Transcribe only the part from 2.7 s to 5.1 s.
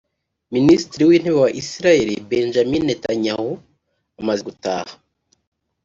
Netanyahu amaze gutaha